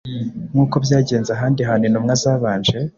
[0.51, 2.77] Nk’uko byagenze ahandi hantu intumwa zabanje,